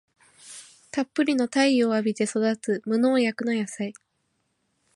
[0.89, 3.93] たっぷりの太陽を浴びて育つ無農薬の野菜